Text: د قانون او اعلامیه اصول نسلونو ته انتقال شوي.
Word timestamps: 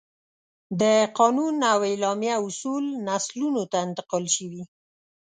د 0.81 0.83
قانون 1.19 1.55
او 1.73 1.79
اعلامیه 1.91 2.35
اصول 2.47 2.85
نسلونو 3.07 3.61
ته 3.71 3.77
انتقال 3.87 4.25
شوي. 4.35 4.63